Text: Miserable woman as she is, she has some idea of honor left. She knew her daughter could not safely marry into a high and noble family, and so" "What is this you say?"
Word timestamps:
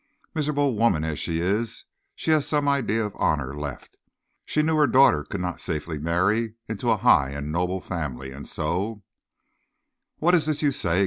Miserable 0.33 0.75
woman 0.75 1.03
as 1.03 1.19
she 1.19 1.41
is, 1.41 1.85
she 2.15 2.31
has 2.31 2.47
some 2.47 2.67
idea 2.67 3.05
of 3.05 3.13
honor 3.17 3.55
left. 3.55 3.97
She 4.45 4.63
knew 4.63 4.75
her 4.77 4.87
daughter 4.87 5.23
could 5.23 5.41
not 5.41 5.61
safely 5.61 5.99
marry 5.99 6.55
into 6.67 6.89
a 6.89 6.97
high 6.97 7.29
and 7.29 7.51
noble 7.51 7.81
family, 7.81 8.31
and 8.31 8.47
so" 8.47 9.03
"What 10.17 10.33
is 10.33 10.47
this 10.47 10.63
you 10.63 10.71
say?" 10.71 10.99